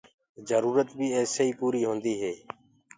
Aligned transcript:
جرورت 0.49 0.89
بيٚ 0.97 1.13
ايسي 1.19 1.39
ئي 1.45 1.51
پوريٚ 1.59 1.87
هونديٚ 1.87 2.15
هي 2.21 2.33